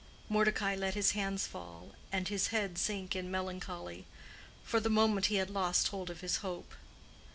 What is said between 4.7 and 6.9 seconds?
the moment he had lost hold of his hope.